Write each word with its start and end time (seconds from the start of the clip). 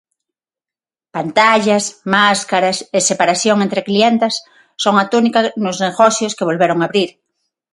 Pantallas, 1.15 1.83
máscaras, 2.15 2.77
e 2.97 2.99
separación 3.09 3.57
entre 3.65 3.85
clientas 3.87 4.33
son 4.83 4.95
a 5.03 5.05
tónica 5.13 5.39
nos 5.63 5.77
negocios 5.87 6.35
que 6.37 6.47
volveron 6.49 6.79
abrir. 6.81 7.09